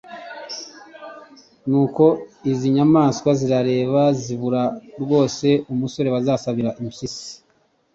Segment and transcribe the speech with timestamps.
[1.69, 2.05] nuko
[2.51, 4.63] izi nyamaswa zirareba zibura
[5.01, 7.25] rwose umusore bazasabira iyo mpyisi